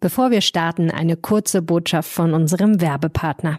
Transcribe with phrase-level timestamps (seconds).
[0.00, 3.58] Bevor wir starten, eine kurze Botschaft von unserem Werbepartner.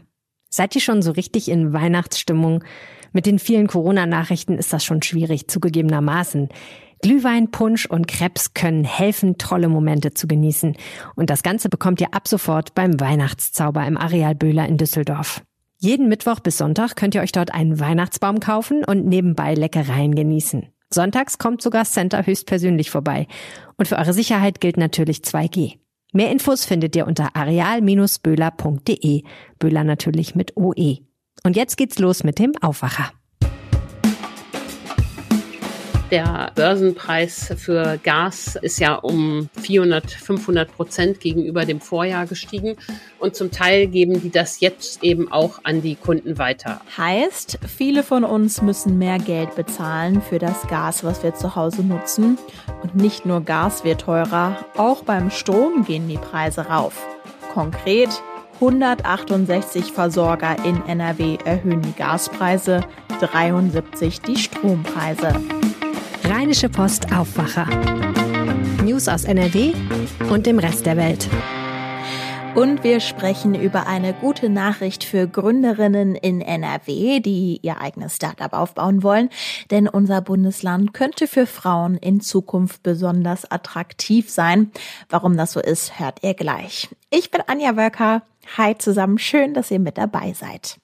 [0.50, 2.64] Seid ihr schon so richtig in Weihnachtsstimmung?
[3.12, 6.48] Mit den vielen Corona-Nachrichten ist das schon schwierig, zugegebenermaßen.
[7.02, 10.78] Glühwein, Punsch und Krebs können helfen, tolle Momente zu genießen.
[11.16, 15.42] Und das Ganze bekommt ihr ab sofort beim Weihnachtszauber im Areal Böhler in Düsseldorf.
[15.78, 20.68] Jeden Mittwoch bis Sonntag könnt ihr euch dort einen Weihnachtsbaum kaufen und nebenbei Leckereien genießen.
[20.90, 23.28] Sonntags kommt sogar Center höchstpersönlich vorbei.
[23.78, 25.78] Und für eure Sicherheit gilt natürlich 2G.
[26.12, 29.24] Mehr Infos findet ihr unter areal-böhler.de.
[29.60, 30.98] Böhler natürlich mit OE.
[31.44, 33.12] Und jetzt geht's los mit dem Aufwacher.
[36.12, 42.78] Der Börsenpreis für Gas ist ja um 400, 500 Prozent gegenüber dem Vorjahr gestiegen.
[43.20, 46.82] Und zum Teil geben die das jetzt eben auch an die Kunden weiter.
[46.98, 51.84] Heißt, viele von uns müssen mehr Geld bezahlen für das Gas, was wir zu Hause
[51.84, 52.40] nutzen.
[52.82, 57.06] Und nicht nur Gas wird teurer, auch beim Strom gehen die Preise rauf.
[57.54, 58.10] Konkret
[58.56, 62.82] 168 Versorger in NRW erhöhen die Gaspreise,
[63.22, 65.34] 73 die Strompreise.
[66.30, 67.66] Rheinische Post Aufwacher.
[68.84, 69.74] News aus NRW
[70.30, 71.28] und dem Rest der Welt.
[72.54, 78.54] Und wir sprechen über eine gute Nachricht für Gründerinnen in NRW, die ihr eigenes Startup
[78.54, 79.30] aufbauen wollen.
[79.72, 84.72] Denn unser Bundesland könnte für Frauen in Zukunft besonders attraktiv sein.
[85.10, 86.90] Warum das so ist, hört ihr gleich.
[87.10, 88.22] Ich bin Anja Wölker.
[88.56, 90.78] Hi zusammen, schön, dass ihr mit dabei seid.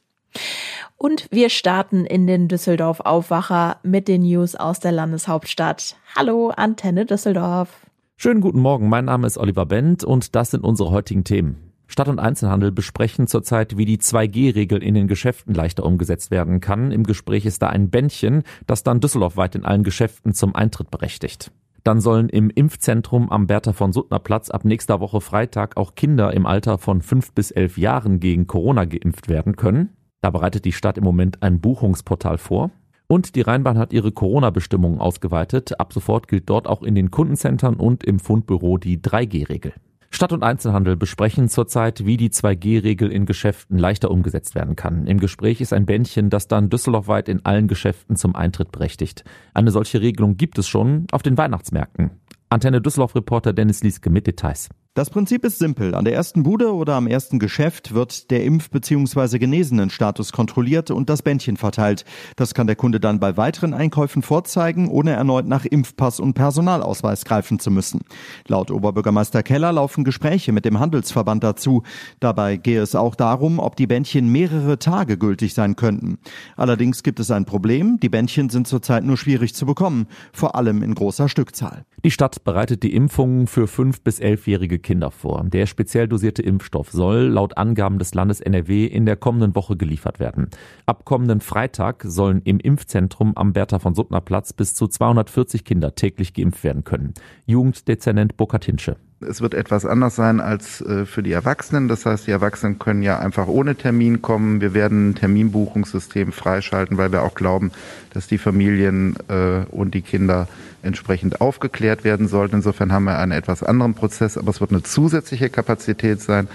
[1.06, 5.98] Und wir starten in den Düsseldorf Aufwacher mit den News aus der Landeshauptstadt.
[6.16, 7.86] Hallo, Antenne Düsseldorf.
[8.18, 11.58] Schönen guten Morgen, mein Name ist Oliver Bent und das sind unsere heutigen Themen.
[11.86, 16.92] Stadt und Einzelhandel besprechen zurzeit, wie die 2G-Regel in den Geschäften leichter umgesetzt werden kann.
[16.92, 21.52] Im Gespräch ist da ein Bändchen, das dann düsseldorfweit in allen Geschäften zum Eintritt berechtigt.
[21.84, 26.34] Dann sollen im Impfzentrum am Bertha von Suttner Platz ab nächster Woche Freitag auch Kinder
[26.34, 29.96] im Alter von fünf bis elf Jahren gegen Corona geimpft werden können.
[30.26, 32.72] Da bereitet die Stadt im Moment ein Buchungsportal vor.
[33.06, 35.80] Und die Rheinbahn hat ihre Corona-Bestimmungen ausgeweitet.
[35.80, 39.74] Ab sofort gilt dort auch in den Kundencentern und im Fundbüro die 3G-Regel.
[40.10, 45.06] Stadt und Einzelhandel besprechen zurzeit, wie die 2G-Regel in Geschäften leichter umgesetzt werden kann.
[45.06, 49.26] Im Gespräch ist ein Bändchen, das dann düsseldorfweit in allen Geschäften zum Eintritt berechtigt.
[49.54, 52.10] Eine solche Regelung gibt es schon auf den Weihnachtsmärkten.
[52.50, 54.70] Antenne Düsseldorf-Reporter Dennis Lieske mit Details.
[54.96, 55.94] Das Prinzip ist simpel.
[55.94, 59.40] An der ersten Bude oder am ersten Geschäft wird der Impf- bzw.
[59.40, 62.06] Genesenen-Status kontrolliert und das Bändchen verteilt.
[62.38, 67.26] Das kann der Kunde dann bei weiteren Einkäufen vorzeigen, ohne erneut nach Impfpass und Personalausweis
[67.26, 68.06] greifen zu müssen.
[68.48, 71.84] Laut Oberbürgermeister Keller laufen Gespräche mit dem Handelsverband dazu.
[72.22, 76.20] Dabei gehe es auch darum, ob die Bändchen mehrere Tage gültig sein könnten.
[76.56, 78.00] Allerdings gibt es ein Problem.
[78.02, 81.84] Die Bändchen sind zurzeit nur schwierig zu bekommen, vor allem in großer Stückzahl.
[82.06, 85.44] Die Stadt bereitet die Impfungen für fünf bis elfjährige Kinder vor.
[85.44, 90.20] Der speziell dosierte Impfstoff soll laut Angaben des Landes NRW in der kommenden Woche geliefert
[90.20, 90.50] werden.
[90.86, 95.96] Ab kommenden Freitag sollen im Impfzentrum am Bertha von Suttner Platz bis zu 240 Kinder
[95.96, 97.16] täglich geimpft werden können.
[97.48, 98.98] Jugenddezernent Burkhard Hinsche.
[99.30, 101.88] Es wird etwas anders sein als äh, für die Erwachsenen.
[101.88, 104.62] Das heißt, die Erwachsenen können ja einfach ohne Termin kommen.
[104.62, 107.72] Wir werden ein Terminbuchungssystem freischalten, weil wir auch glauben,
[108.14, 110.48] dass die Familien äh, und die Kinder
[110.82, 112.58] entsprechend aufgeklärt werden sollten.
[112.58, 116.48] Insofern haben wir einen etwas anderen Prozess, aber es wird eine zusätzliche Kapazität sein.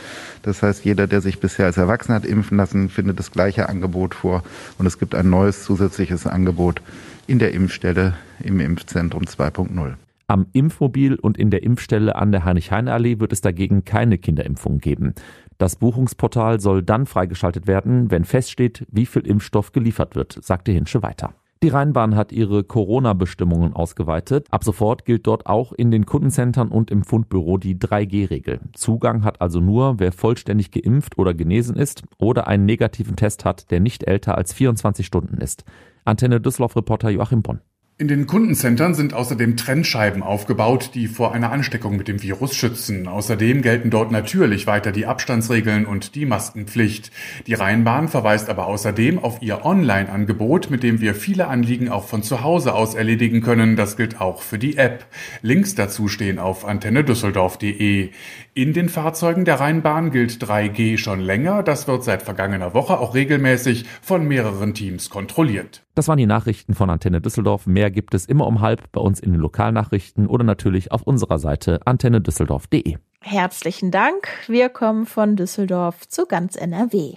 [0.43, 4.15] Das heißt, jeder, der sich bisher als Erwachsener hat impfen lassen, findet das gleiche Angebot
[4.15, 4.43] vor
[4.79, 6.81] und es gibt ein neues zusätzliches Angebot
[7.27, 9.95] in der Impfstelle im Impfzentrum 2.0.
[10.31, 15.13] Am Impfmobil und in der Impfstelle an der Heinrich-Heine-Allee wird es dagegen keine Kinderimpfung geben.
[15.59, 21.03] Das Buchungsportal soll dann freigeschaltet werden, wenn feststeht, wie viel Impfstoff geliefert wird, sagte Hinsche
[21.03, 21.35] weiter.
[21.65, 24.47] Die Rheinbahn hat ihre Corona-Bestimmungen ausgeweitet.
[24.53, 28.61] Ab sofort gilt dort auch in den Kundencentern und im Fundbüro die 3G-Regel.
[28.73, 33.73] Zugang hat also nur, wer vollständig geimpft oder genesen ist oder einen negativen Test hat,
[33.73, 35.65] der nicht älter als 24 Stunden ist.
[36.05, 37.59] Antenne Düsseldorf-Reporter Joachim Bonn.
[38.01, 43.07] In den Kundencentern sind außerdem Trennscheiben aufgebaut, die vor einer Ansteckung mit dem Virus schützen.
[43.07, 47.11] Außerdem gelten dort natürlich weiter die Abstandsregeln und die Maskenpflicht.
[47.47, 52.23] Die Rheinbahn verweist aber außerdem auf ihr Online-Angebot, mit dem wir viele Anliegen auch von
[52.23, 53.77] zu Hause aus erledigen können.
[53.77, 55.05] Das gilt auch für die App.
[55.43, 58.13] Links dazu stehen auf antennedüsseldorf.de.
[58.55, 61.63] In den Fahrzeugen der Rheinbahn gilt 3G schon länger.
[61.63, 65.83] Das wird seit vergangener Woche auch regelmäßig von mehreren Teams kontrolliert.
[66.01, 67.67] Das waren die Nachrichten von Antenne Düsseldorf.
[67.67, 71.39] Mehr gibt es immer um halb bei uns in den Lokalnachrichten oder natürlich auf unserer
[71.39, 72.97] Seite antennedüsseldorf.de.
[73.21, 74.27] Herzlichen Dank.
[74.47, 77.17] Wir kommen von Düsseldorf zu ganz NRW.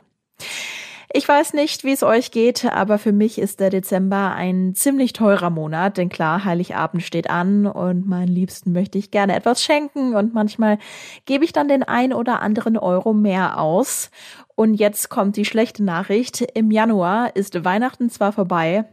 [1.16, 5.14] Ich weiß nicht, wie es euch geht, aber für mich ist der Dezember ein ziemlich
[5.14, 10.16] teurer Monat, denn klar, Heiligabend steht an und meinen Liebsten möchte ich gerne etwas schenken
[10.16, 10.80] und manchmal
[11.26, 14.10] gebe ich dann den ein oder anderen Euro mehr aus.
[14.56, 16.42] Und jetzt kommt die schlechte Nachricht.
[16.42, 18.86] Im Januar ist Weihnachten zwar vorbei,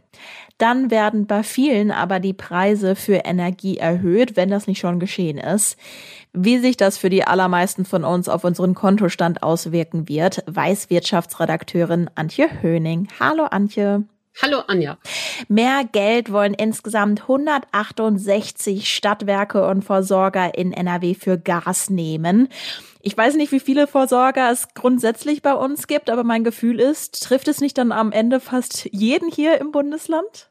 [0.57, 5.37] dann werden bei vielen aber die Preise für Energie erhöht, wenn das nicht schon geschehen
[5.37, 5.77] ist.
[6.33, 12.09] Wie sich das für die allermeisten von uns auf unseren Kontostand auswirken wird, weiß Wirtschaftsredakteurin
[12.15, 13.07] Antje Höning.
[13.19, 14.05] Hallo Antje.
[14.39, 14.97] Hallo Anja.
[15.49, 22.47] Mehr Geld wollen insgesamt 168 Stadtwerke und Versorger in NRW für Gas nehmen.
[23.01, 27.23] Ich weiß nicht, wie viele Versorger es grundsätzlich bei uns gibt, aber mein Gefühl ist,
[27.23, 30.50] trifft es nicht dann am Ende fast jeden hier im Bundesland?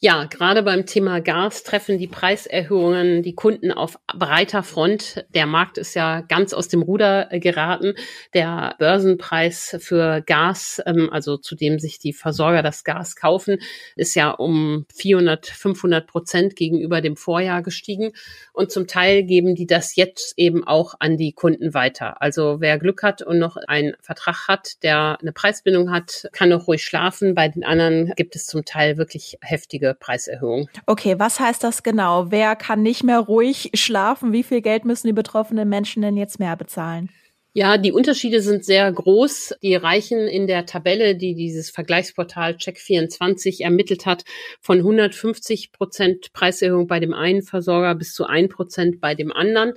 [0.00, 5.26] Ja, gerade beim Thema Gas treffen die Preiserhöhungen die Kunden auf breiter Front.
[5.34, 7.94] Der Markt ist ja ganz aus dem Ruder äh, geraten.
[8.32, 13.58] Der Börsenpreis für Gas, ähm, also zu dem sich die Versorger das Gas kaufen,
[13.96, 18.12] ist ja um 400, 500 Prozent gegenüber dem Vorjahr gestiegen.
[18.52, 22.22] Und zum Teil geben die das jetzt eben auch an die Kunden weiter.
[22.22, 26.68] Also wer Glück hat und noch einen Vertrag hat, der eine Preisbindung hat, kann noch
[26.68, 27.34] ruhig schlafen.
[27.34, 30.68] Bei den anderen gibt es zum Teil wirklich heftige riesige Preiserhöhung.
[30.86, 32.30] Okay, was heißt das genau?
[32.30, 34.32] Wer kann nicht mehr ruhig schlafen?
[34.32, 37.10] Wie viel Geld müssen die betroffenen Menschen denn jetzt mehr bezahlen?
[37.54, 39.54] Ja, die Unterschiede sind sehr groß.
[39.62, 44.24] Die reichen in der Tabelle, die dieses Vergleichsportal Check24 ermittelt hat,
[44.60, 49.72] von 150 Prozent Preiserhöhung bei dem einen Versorger bis zu ein Prozent bei dem anderen.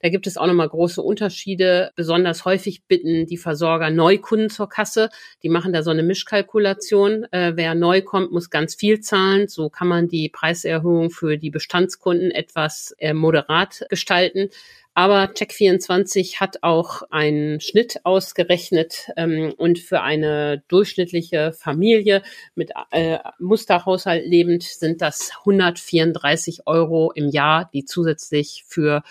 [0.00, 1.90] Da gibt es auch nochmal große Unterschiede.
[1.96, 5.08] Besonders häufig bitten die Versorger Neukunden zur Kasse.
[5.42, 7.24] Die machen da so eine Mischkalkulation.
[7.32, 9.48] Äh, wer neu kommt, muss ganz viel zahlen.
[9.48, 14.50] So kann man die Preiserhöhung für die Bestandskunden etwas äh, moderat gestalten.
[14.94, 22.22] Aber Check24 hat auch einen Schnitt ausgerechnet ähm, und für eine durchschnittliche Familie
[22.54, 29.02] mit äh, Musterhaushalt lebend sind das 134 Euro im Jahr, die zusätzlich für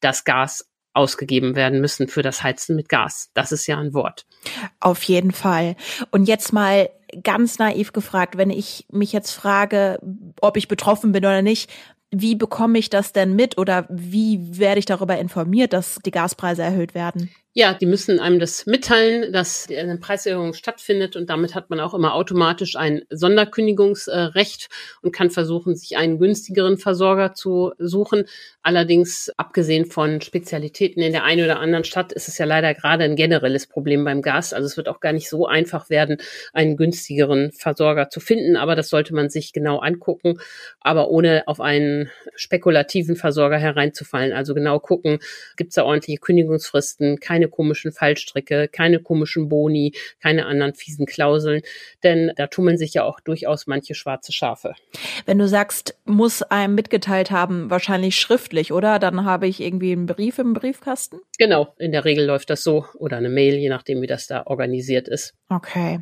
[0.00, 3.30] das Gas ausgegeben werden müssen für das Heizen mit Gas.
[3.34, 4.24] Das ist ja ein Wort.
[4.80, 5.76] Auf jeden Fall.
[6.10, 6.88] Und jetzt mal
[7.22, 10.00] ganz naiv gefragt, wenn ich mich jetzt frage,
[10.40, 11.70] ob ich betroffen bin oder nicht,
[12.10, 16.62] wie bekomme ich das denn mit oder wie werde ich darüber informiert, dass die Gaspreise
[16.62, 17.30] erhöht werden?
[17.58, 21.94] Ja, die müssen einem das mitteilen, dass eine Preiserhöhung stattfindet und damit hat man auch
[21.94, 24.68] immer automatisch ein Sonderkündigungsrecht
[25.00, 28.26] und kann versuchen, sich einen günstigeren Versorger zu suchen.
[28.60, 33.04] Allerdings, abgesehen von Spezialitäten in der einen oder anderen Stadt, ist es ja leider gerade
[33.04, 34.52] ein generelles Problem beim Gas.
[34.52, 36.18] Also es wird auch gar nicht so einfach werden,
[36.52, 40.40] einen günstigeren Versorger zu finden, aber das sollte man sich genau angucken,
[40.80, 44.34] aber ohne auf einen spekulativen Versorger hereinzufallen.
[44.34, 45.20] Also genau gucken,
[45.56, 51.06] gibt es da ordentliche Kündigungsfristen, keine keine komischen Fallstricke, keine komischen Boni, keine anderen fiesen
[51.06, 51.62] Klauseln,
[52.02, 54.74] denn da tummeln sich ja auch durchaus manche schwarze Schafe.
[55.26, 58.98] Wenn du sagst, muss einem mitgeteilt haben, wahrscheinlich schriftlich, oder?
[58.98, 61.20] Dann habe ich irgendwie einen Brief im Briefkasten?
[61.38, 64.44] Genau, in der Regel läuft das so oder eine Mail, je nachdem, wie das da
[64.46, 65.34] organisiert ist.
[65.48, 66.00] Okay.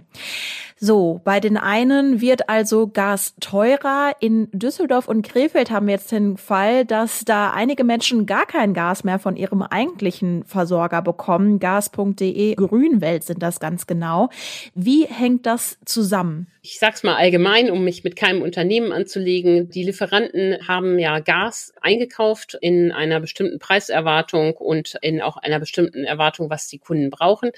[0.77, 4.13] So, bei den einen wird also Gas teurer.
[4.21, 8.75] In Düsseldorf und Krefeld haben wir jetzt den Fall, dass da einige Menschen gar kein
[8.75, 11.34] Gas mehr von ihrem eigentlichen Versorger bekommen.
[11.39, 14.31] Gas.de Grünwelt sind das ganz genau.
[14.75, 16.47] Wie hängt das zusammen?
[16.63, 19.69] Ich sag's mal allgemein, um mich mit keinem Unternehmen anzulegen.
[19.69, 26.05] Die Lieferanten haben ja Gas eingekauft in einer bestimmten Preiserwartung und in auch einer bestimmten
[26.05, 27.51] Erwartung, was die Kunden brauchen.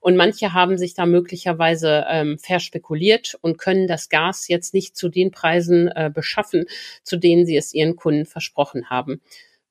[0.00, 5.10] Und manche haben sich da möglicherweise ähm, verspekuliert und können das Gas jetzt nicht zu
[5.10, 6.64] den Preisen äh, beschaffen,
[7.02, 9.20] zu denen sie es ihren Kunden versprochen haben.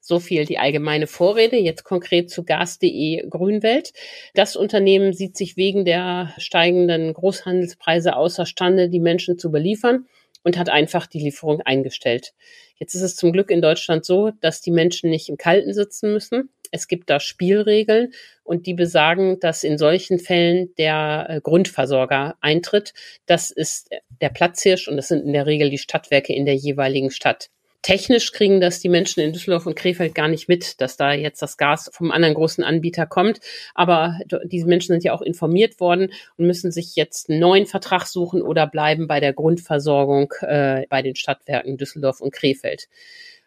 [0.07, 1.57] So viel die allgemeine Vorrede.
[1.57, 3.91] Jetzt konkret zu gas.de Grünwelt.
[4.35, 10.05] Das Unternehmen sieht sich wegen der steigenden Großhandelspreise außerstande, die Menschen zu beliefern
[10.43, 12.35] und hat einfach die Lieferung eingestellt.
[12.75, 16.13] Jetzt ist es zum Glück in Deutschland so, dass die Menschen nicht im Kalten sitzen
[16.13, 16.49] müssen.
[16.69, 22.93] Es gibt da Spielregeln und die besagen, dass in solchen Fällen der äh, Grundversorger eintritt.
[23.25, 23.89] Das ist
[24.21, 27.49] der Platzhirsch und das sind in der Regel die Stadtwerke in der jeweiligen Stadt.
[27.85, 31.43] Technisch kriegen das die Menschen in Düsseldorf und Krefeld gar nicht mit, dass da jetzt
[31.43, 33.41] das Gas vom anderen großen Anbieter kommt.
[33.75, 38.07] Aber diese Menschen sind ja auch informiert worden und müssen sich jetzt einen neuen Vertrag
[38.07, 42.87] suchen oder bleiben bei der Grundversorgung äh, bei den Stadtwerken Düsseldorf und Krefeld.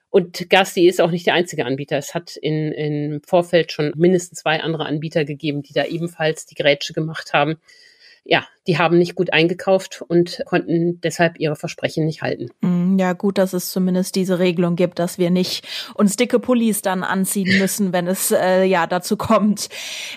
[0.09, 1.97] Und Gas.de ist auch nicht der einzige Anbieter.
[1.99, 6.54] Es hat in, im Vorfeld schon mindestens zwei andere Anbieter gegeben, die da ebenfalls die
[6.54, 7.57] Grätsche gemacht haben.
[8.30, 12.50] Ja, die haben nicht gut eingekauft und konnten deshalb ihre Versprechen nicht halten.
[12.61, 16.82] Mm, ja, gut, dass es zumindest diese Regelung gibt, dass wir nicht uns dicke Pullis
[16.82, 19.70] dann anziehen müssen, wenn es äh, ja dazu kommt.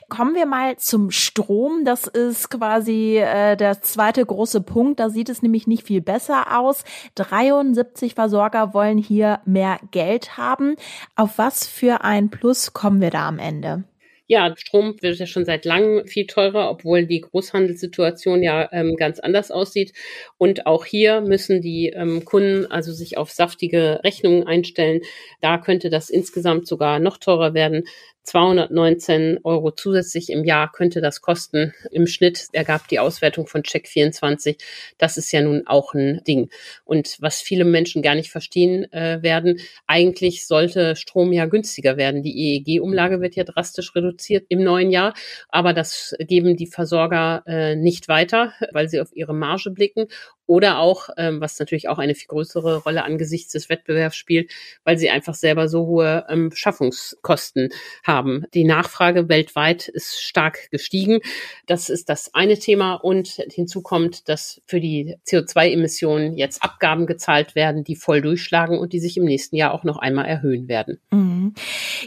[0.09, 1.85] Kommen wir mal zum Strom.
[1.85, 4.99] Das ist quasi äh, der zweite große Punkt.
[4.99, 6.83] Da sieht es nämlich nicht viel besser aus.
[7.15, 10.75] 73 Versorger wollen hier mehr Geld haben.
[11.15, 13.85] Auf was für ein Plus kommen wir da am Ende?
[14.31, 19.19] Ja, Strom wird ja schon seit langem viel teurer, obwohl die Großhandelssituation ja ähm, ganz
[19.19, 19.91] anders aussieht.
[20.37, 25.01] Und auch hier müssen die ähm, Kunden also sich auf saftige Rechnungen einstellen.
[25.41, 27.83] Da könnte das insgesamt sogar noch teurer werden.
[28.23, 31.73] 219 Euro zusätzlich im Jahr könnte das kosten.
[31.91, 34.61] Im Schnitt ergab die Auswertung von Check24.
[34.97, 36.49] Das ist ja nun auch ein Ding.
[36.85, 42.23] Und was viele Menschen gar nicht verstehen äh, werden, eigentlich sollte Strom ja günstiger werden.
[42.23, 45.13] Die EEG-Umlage wird ja drastisch reduziert im neuen Jahr,
[45.49, 50.07] aber das geben die Versorger äh, nicht weiter, weil sie auf ihre Marge blicken
[50.51, 54.51] oder auch, ähm, was natürlich auch eine viel größere Rolle angesichts des Wettbewerbs spielt,
[54.83, 57.69] weil sie einfach selber so hohe ähm, Schaffungskosten
[58.05, 58.43] haben.
[58.53, 61.21] Die Nachfrage weltweit ist stark gestiegen.
[61.67, 62.95] Das ist das eine Thema.
[62.95, 68.91] Und hinzu kommt, dass für die CO2-Emissionen jetzt Abgaben gezahlt werden, die voll durchschlagen und
[68.91, 70.99] die sich im nächsten Jahr auch noch einmal erhöhen werden.
[71.11, 71.53] Mhm.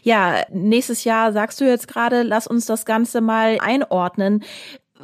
[0.02, 4.44] Ja, nächstes Jahr sagst du jetzt gerade, lass uns das Ganze mal einordnen.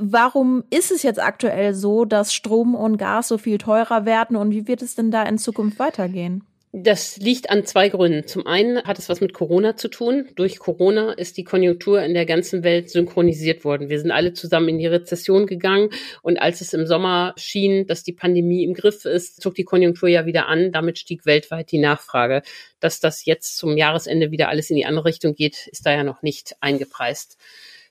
[0.02, 4.50] Warum ist es jetzt aktuell so, dass Strom und Gas so viel teurer werden und
[4.50, 6.42] wie wird es denn da in Zukunft weitergehen?
[6.72, 8.26] Das liegt an zwei Gründen.
[8.26, 10.28] Zum einen hat es was mit Corona zu tun.
[10.36, 13.90] Durch Corona ist die Konjunktur in der ganzen Welt synchronisiert worden.
[13.90, 15.90] Wir sind alle zusammen in die Rezession gegangen
[16.22, 20.08] und als es im Sommer schien, dass die Pandemie im Griff ist, zog die Konjunktur
[20.08, 20.72] ja wieder an.
[20.72, 22.42] Damit stieg weltweit die Nachfrage.
[22.78, 26.04] Dass das jetzt zum Jahresende wieder alles in die andere Richtung geht, ist da ja
[26.04, 27.36] noch nicht eingepreist.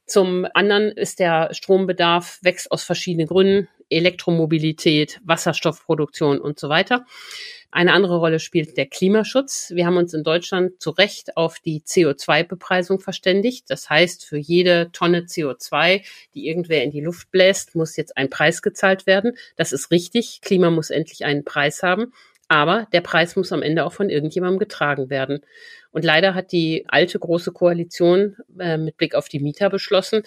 [0.09, 3.69] Zum anderen ist der Strombedarf wächst aus verschiedenen Gründen.
[3.91, 7.05] Elektromobilität, Wasserstoffproduktion und so weiter.
[7.71, 9.71] Eine andere Rolle spielt der Klimaschutz.
[9.75, 13.65] Wir haben uns in Deutschland zu Recht auf die CO2-Bepreisung verständigt.
[13.69, 18.31] Das heißt, für jede Tonne CO2, die irgendwer in die Luft bläst, muss jetzt ein
[18.31, 19.33] Preis gezahlt werden.
[19.55, 20.41] Das ist richtig.
[20.41, 22.13] Klima muss endlich einen Preis haben.
[22.47, 25.41] Aber der Preis muss am Ende auch von irgendjemandem getragen werden.
[25.91, 30.23] Und leider hat die alte große Koalition äh, mit Blick auf die Mieter beschlossen,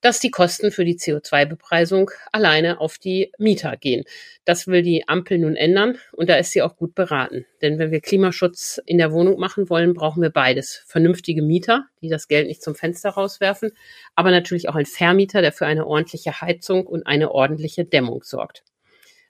[0.00, 4.04] dass die Kosten für die CO2-Bepreisung alleine auf die Mieter gehen.
[4.44, 7.46] Das will die Ampel nun ändern und da ist sie auch gut beraten.
[7.62, 10.84] Denn wenn wir Klimaschutz in der Wohnung machen wollen, brauchen wir beides.
[10.86, 13.72] Vernünftige Mieter, die das Geld nicht zum Fenster rauswerfen,
[14.14, 18.62] aber natürlich auch ein Vermieter, der für eine ordentliche Heizung und eine ordentliche Dämmung sorgt.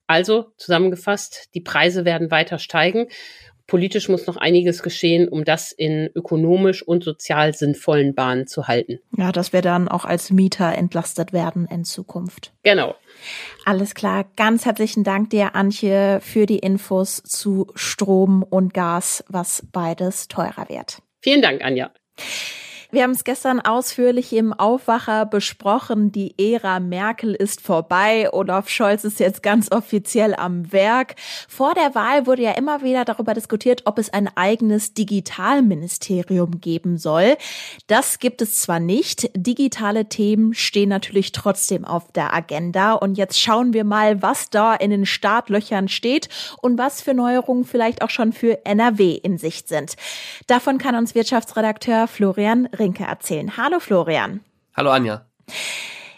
[0.06, 3.08] Also zusammengefasst, die Preise werden weiter steigen.
[3.68, 8.98] Politisch muss noch einiges geschehen, um das in ökonomisch und sozial sinnvollen Bahnen zu halten.
[9.16, 12.52] Ja, dass wir dann auch als Mieter entlastet werden in Zukunft.
[12.62, 12.96] Genau.
[13.66, 14.24] Alles klar.
[14.36, 20.70] Ganz herzlichen Dank dir, Antje, für die Infos zu Strom und Gas, was beides teurer
[20.70, 21.02] wird.
[21.20, 21.90] Vielen Dank, Anja.
[22.90, 26.10] Wir haben es gestern ausführlich im Aufwacher besprochen.
[26.10, 28.32] Die Ära Merkel ist vorbei.
[28.32, 31.14] Olaf Scholz ist jetzt ganz offiziell am Werk.
[31.48, 36.96] Vor der Wahl wurde ja immer wieder darüber diskutiert, ob es ein eigenes Digitalministerium geben
[36.96, 37.36] soll.
[37.88, 39.28] Das gibt es zwar nicht.
[39.36, 42.94] Digitale Themen stehen natürlich trotzdem auf der Agenda.
[42.94, 46.30] Und jetzt schauen wir mal, was da in den Startlöchern steht
[46.62, 49.96] und was für Neuerungen vielleicht auch schon für NRW in Sicht sind.
[50.46, 53.56] Davon kann uns Wirtschaftsredakteur Florian Rinke erzählen.
[53.56, 54.40] Hallo Florian.
[54.74, 55.26] Hallo Anja.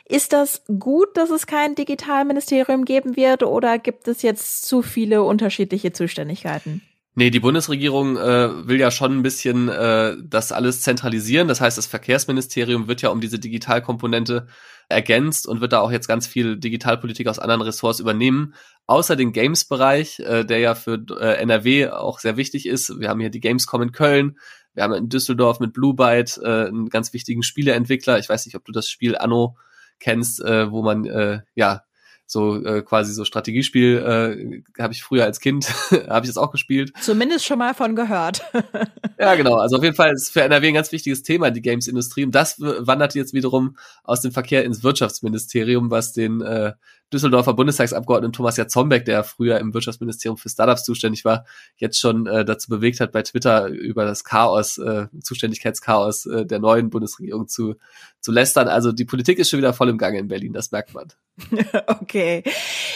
[0.07, 5.23] Ist das gut, dass es kein Digitalministerium geben wird oder gibt es jetzt zu viele
[5.23, 6.83] unterschiedliche Zuständigkeiten?
[7.15, 11.49] Nee, die Bundesregierung äh, will ja schon ein bisschen äh, das alles zentralisieren.
[11.49, 14.47] Das heißt, das Verkehrsministerium wird ja um diese Digitalkomponente
[14.89, 18.55] ergänzt und wird da auch jetzt ganz viel Digitalpolitik aus anderen Ressorts übernehmen.
[18.87, 22.99] Außer den Games-Bereich, äh, der ja für äh, NRW auch sehr wichtig ist.
[22.99, 24.39] Wir haben hier die Gamescom in Köln,
[24.75, 28.19] wir haben in Düsseldorf mit Blue Byte äh, einen ganz wichtigen Spieleentwickler.
[28.19, 29.57] Ich weiß nicht, ob du das Spiel Anno
[29.99, 31.83] kennst, äh, wo man äh, ja
[32.31, 35.69] so äh, quasi so Strategiespiel äh, habe ich früher als Kind
[36.09, 36.93] habe ich das auch gespielt.
[37.01, 38.43] Zumindest schon mal von gehört.
[39.19, 39.57] ja, genau.
[39.57, 42.61] Also auf jeden Fall ist für NRW ein ganz wichtiges Thema die Games-Industrie und das
[42.61, 46.73] wandert jetzt wiederum aus dem Verkehr ins Wirtschaftsministerium, was den äh,
[47.13, 51.45] Düsseldorfer Bundestagsabgeordneten Thomas Jatzombeck, der früher im Wirtschaftsministerium für Startups zuständig war,
[51.77, 56.61] jetzt schon äh, dazu bewegt hat, bei Twitter über das Chaos, äh, Zuständigkeitschaos äh, der
[56.61, 57.75] neuen Bundesregierung zu,
[58.21, 58.69] zu lästern.
[58.69, 61.09] Also die Politik ist schon wieder voll im Gange in Berlin, das merkt man.
[61.87, 62.45] okay.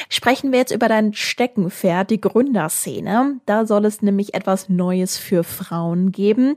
[0.08, 3.40] Sprechen wir jetzt über dein Steckenpferd, die Gründerszene.
[3.46, 6.56] Da soll es nämlich etwas Neues für Frauen geben.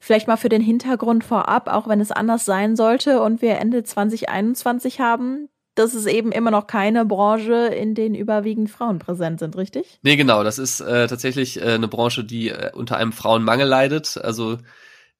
[0.00, 3.84] Vielleicht mal für den Hintergrund vorab, auch wenn es anders sein sollte und wir Ende
[3.84, 9.56] 2021 haben, das ist eben immer noch keine Branche, in denen überwiegend Frauen präsent sind,
[9.56, 9.98] richtig?
[10.02, 10.42] Nee, genau.
[10.42, 14.18] Das ist äh, tatsächlich äh, eine Branche, die äh, unter einem Frauenmangel leidet.
[14.18, 14.58] Also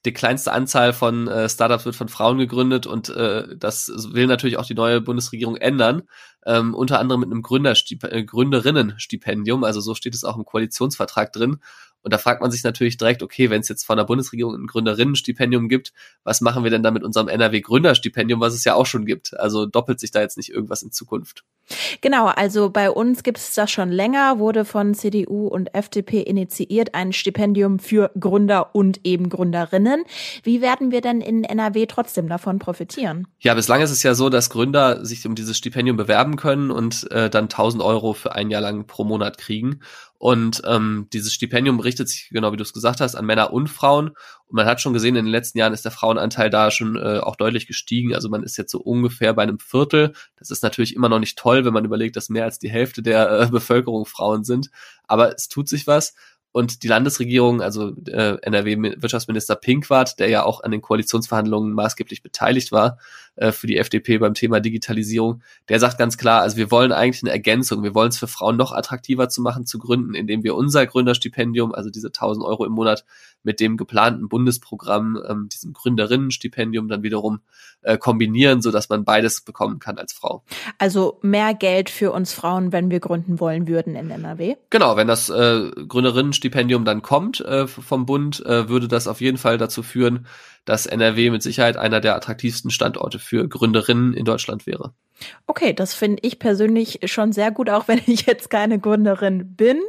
[0.05, 4.57] die kleinste Anzahl von äh, Startups wird von Frauen gegründet und äh, das will natürlich
[4.57, 6.03] auch die neue Bundesregierung ändern.
[6.47, 11.33] Ähm, unter anderem mit einem Gründerstip äh, Gründerinnenstipendium, also so steht es auch im Koalitionsvertrag
[11.33, 11.59] drin.
[12.03, 14.67] Und da fragt man sich natürlich direkt, okay, wenn es jetzt von der Bundesregierung ein
[14.67, 15.93] Gründerinnenstipendium gibt,
[16.25, 19.39] was machen wir denn da mit unserem NRW-Gründerstipendium, was es ja auch schon gibt?
[19.39, 21.45] Also doppelt sich da jetzt nicht irgendwas in Zukunft.
[22.01, 26.95] Genau, also bei uns gibt es das schon länger, wurde von CDU und FDP initiiert,
[26.95, 30.05] ein Stipendium für Gründer und eben Gründerinnen.
[30.43, 33.27] Wie werden wir denn in NRW trotzdem davon profitieren?
[33.41, 37.11] Ja, bislang ist es ja so, dass Gründer sich um dieses Stipendium bewerben können und
[37.11, 39.81] äh, dann 1000 Euro für ein Jahr lang pro Monat kriegen.
[40.19, 43.69] Und ähm, dieses Stipendium richtet sich, genau wie du es gesagt hast, an Männer und
[43.69, 44.09] Frauen.
[44.09, 47.21] Und man hat schon gesehen, in den letzten Jahren ist der Frauenanteil da schon äh,
[47.21, 48.15] auch deutlich gestiegen.
[48.15, 50.13] Also man ist jetzt so ungefähr bei einem Viertel.
[50.37, 53.01] Das ist natürlich immer noch nicht toll, wenn man überlegt, dass mehr als die Hälfte
[53.01, 54.71] der äh, Bevölkerung Frauen sind.
[55.07, 56.15] Aber es tut sich was.
[56.51, 62.73] Und die Landesregierung, also äh, NRW-Wirtschaftsminister Pinkwart, der ja auch an den Koalitionsverhandlungen maßgeblich beteiligt
[62.73, 62.99] war
[63.39, 67.23] äh, für die FDP beim Thema Digitalisierung, der sagt ganz klar, also wir wollen eigentlich
[67.23, 70.55] eine Ergänzung, wir wollen es für Frauen noch attraktiver zu machen, zu gründen, indem wir
[70.55, 73.05] unser Gründerstipendium, also diese 1000 Euro im Monat,
[73.45, 77.41] mit dem geplanten Bundesprogramm, ähm, diesem Gründerinnenstipendium dann wiederum
[77.83, 80.43] äh, kombinieren, so dass man beides bekommen kann als Frau.
[80.79, 84.57] Also mehr Geld für uns Frauen, wenn wir gründen wollen würden in NRW?
[84.71, 89.39] Genau, wenn das äh, Gründerinnenstipendium dann kommt äh, vom Bund, äh, würde das auf jeden
[89.39, 90.27] Fall dazu führen,
[90.69, 94.93] dass NRW mit Sicherheit einer der attraktivsten Standorte für Gründerinnen in Deutschland wäre.
[95.47, 99.81] Okay, das finde ich persönlich schon sehr gut, auch wenn ich jetzt keine Gründerin bin.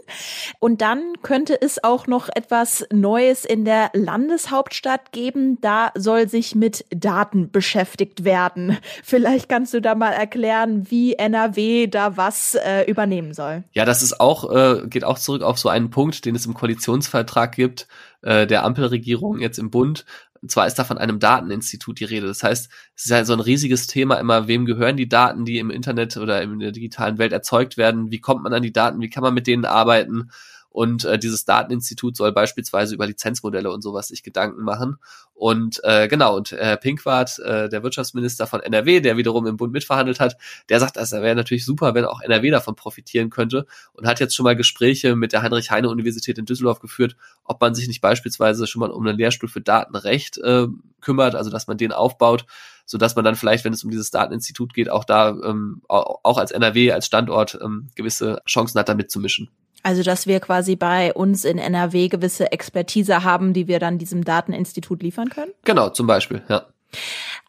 [0.60, 5.60] Und dann könnte es auch noch etwas Neues in der Landeshauptstadt geben.
[5.60, 8.78] Da soll sich mit Daten beschäftigt werden.
[9.04, 13.66] Vielleicht kannst du da mal erklären, wie NRW da was äh, übernehmen soll.
[13.74, 16.54] Ja, das ist auch, äh, geht auch zurück auf so einen Punkt, den es im
[16.54, 17.88] Koalitionsvertrag gibt,
[18.22, 20.06] äh, der Ampelregierung jetzt im Bund.
[20.42, 22.28] Und zwar ist da von einem Dateninstitut die Rede.
[22.28, 25.60] Das heißt, es ist ja so ein riesiges Thema immer, wem gehören die Daten, die
[25.60, 28.12] im Internet oder in der digitalen Welt erzeugt werden?
[28.12, 29.02] Wie kommt man an die Daten?
[29.02, 30.32] Wie kann man mit denen arbeiten?
[30.70, 34.98] Und äh, dieses Dateninstitut soll beispielsweise über Lizenzmodelle und sowas sich Gedanken machen.
[35.34, 39.74] Und äh, genau, und äh, Pinkwart, äh, der Wirtschaftsminister von NRW, der wiederum im Bund
[39.74, 40.38] mitverhandelt hat,
[40.70, 44.36] der sagt, das wäre natürlich super, wenn auch NRW davon profitieren könnte und hat jetzt
[44.36, 47.16] schon mal Gespräche mit der Heinrich-Heine-Universität in Düsseldorf geführt,
[47.46, 50.68] ob man sich nicht beispielsweise schon mal um einen Lehrstuhl für Datenrecht äh,
[51.02, 52.46] kümmert, also dass man den aufbaut,
[52.86, 56.38] so dass man dann vielleicht, wenn es um dieses Dateninstitut geht, auch da ähm, auch
[56.38, 59.50] als NRW, als Standort ähm, gewisse Chancen hat, da mitzumischen.
[59.84, 64.24] Also, dass wir quasi bei uns in NRW gewisse Expertise haben, die wir dann diesem
[64.24, 65.52] Dateninstitut liefern können?
[65.64, 66.66] Genau, zum Beispiel, ja.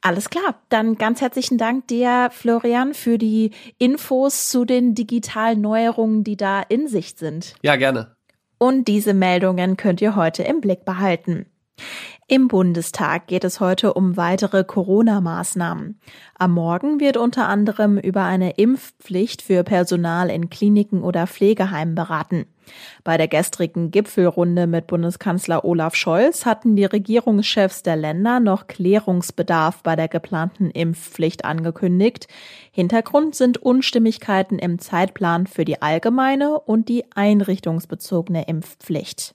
[0.02, 0.60] Alles klar.
[0.68, 6.62] Dann ganz herzlichen Dank dir, Florian, für die Infos zu den digitalen Neuerungen, die da
[6.62, 7.54] in Sicht sind.
[7.62, 8.16] Ja, gerne.
[8.58, 11.46] Und diese Meldungen könnt ihr heute im Blick behalten.
[12.32, 15.98] Im Bundestag geht es heute um weitere Corona-Maßnahmen.
[16.38, 22.46] Am Morgen wird unter anderem über eine Impfpflicht für Personal in Kliniken oder Pflegeheimen beraten.
[23.02, 29.82] Bei der gestrigen Gipfelrunde mit Bundeskanzler Olaf Scholz hatten die Regierungschefs der Länder noch Klärungsbedarf
[29.82, 32.28] bei der geplanten Impfpflicht angekündigt.
[32.70, 39.34] Hintergrund sind Unstimmigkeiten im Zeitplan für die allgemeine und die einrichtungsbezogene Impfpflicht.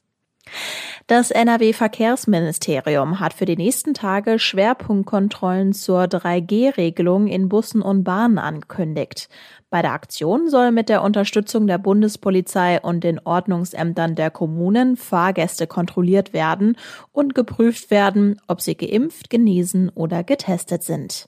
[1.08, 9.30] Das NRW-Verkehrsministerium hat für die nächsten Tage Schwerpunktkontrollen zur 3G-Regelung in Bussen und Bahnen angekündigt.
[9.70, 15.68] Bei der Aktion soll mit der Unterstützung der Bundespolizei und den Ordnungsämtern der Kommunen Fahrgäste
[15.68, 16.76] kontrolliert werden
[17.12, 21.28] und geprüft werden, ob sie geimpft, genesen oder getestet sind.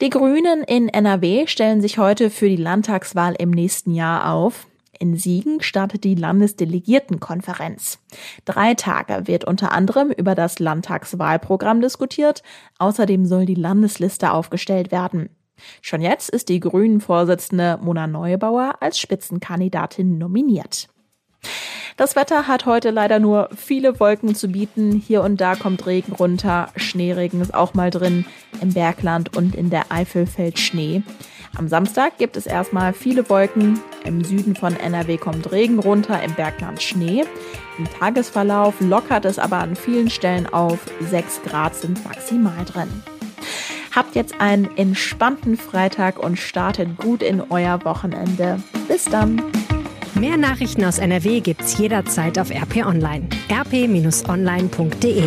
[0.00, 4.66] Die Grünen in NRW stellen sich heute für die Landtagswahl im nächsten Jahr auf.
[5.02, 7.98] In Siegen startet die Landesdelegiertenkonferenz.
[8.44, 12.44] Drei Tage wird unter anderem über das Landtagswahlprogramm diskutiert.
[12.78, 15.30] Außerdem soll die Landesliste aufgestellt werden.
[15.80, 20.88] Schon jetzt ist die Grünen-Vorsitzende Mona Neubauer als Spitzenkandidatin nominiert.
[21.96, 24.92] Das Wetter hat heute leider nur viele Wolken zu bieten.
[24.92, 26.68] Hier und da kommt Regen runter.
[26.76, 28.24] Schneeregen ist auch mal drin.
[28.60, 31.02] Im Bergland und in der Eifel fällt Schnee.
[31.56, 33.78] Am Samstag gibt es erstmal viele Wolken.
[34.04, 37.24] Im Süden von NRW kommt Regen runter, im Bergland Schnee.
[37.78, 40.78] Im Tagesverlauf lockert es aber an vielen Stellen auf.
[41.00, 42.88] 6 Grad sind maximal drin.
[43.94, 48.58] Habt jetzt einen entspannten Freitag und startet gut in euer Wochenende.
[48.88, 49.42] Bis dann!
[50.14, 53.28] Mehr Nachrichten aus NRW gibt's jederzeit auf RP Online.
[53.50, 55.24] rp-online.de